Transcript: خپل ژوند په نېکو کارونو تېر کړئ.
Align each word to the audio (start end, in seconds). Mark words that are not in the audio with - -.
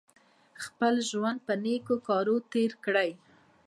خپل 0.63 0.93
ژوند 1.09 1.39
په 1.47 1.53
نېکو 1.63 1.95
کارونو 2.07 2.47
تېر 2.53 2.71
کړئ. 2.85 3.09